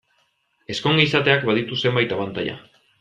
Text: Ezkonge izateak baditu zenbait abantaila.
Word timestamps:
Ezkonge 0.75 1.05
izateak 1.09 1.45
baditu 1.49 1.77
zenbait 1.83 2.17
abantaila. 2.17 2.57